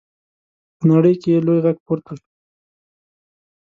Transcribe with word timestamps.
په 0.77 0.83
نړۍ 0.91 1.15
کې 1.21 1.29
یې 1.33 1.39
لوی 1.45 1.59
غږ 1.65 1.77
پورته 1.85 2.13
شو. 2.19 2.27